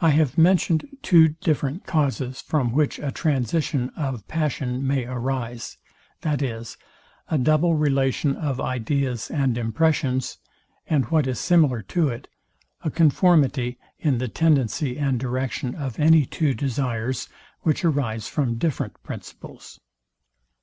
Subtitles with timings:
[0.00, 5.76] I have mentioned two different causes, from which a transition of passion may arise,
[6.22, 6.78] viz,
[7.30, 10.38] a double relation of ideas and impressions,
[10.86, 12.28] and what is similar to it,
[12.82, 17.28] a conformity in the tendency and direction of any two desires,
[17.60, 19.78] which arise from different principles.